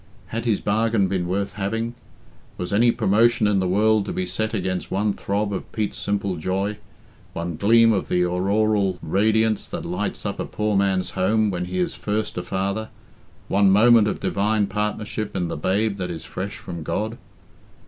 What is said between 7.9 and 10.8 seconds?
of the auroral radiance that lights up a poor